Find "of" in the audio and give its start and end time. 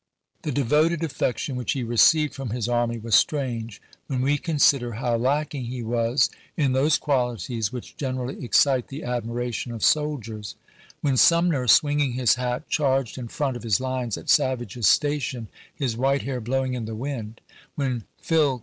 9.71-9.83, 13.55-13.61